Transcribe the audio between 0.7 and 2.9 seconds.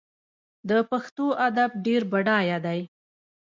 پښتو ادب ډیر بډایه دی.